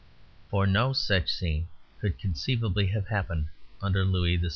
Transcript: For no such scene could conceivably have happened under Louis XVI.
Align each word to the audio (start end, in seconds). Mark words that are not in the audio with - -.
For 0.49 0.65
no 0.65 0.93
such 0.93 1.29
scene 1.31 1.67
could 1.99 2.17
conceivably 2.17 2.87
have 2.87 3.09
happened 3.09 3.49
under 3.83 4.03
Louis 4.03 4.39
XVI. 4.39 4.49